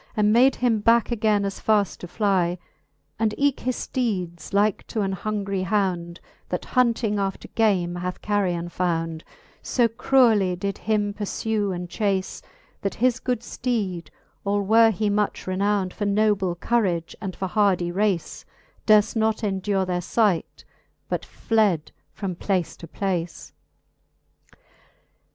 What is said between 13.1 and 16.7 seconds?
good fteed, all were he much renound For noble